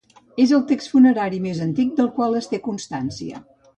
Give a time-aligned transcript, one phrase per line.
[0.43, 3.45] És el text funerari més antic del qual es té constància.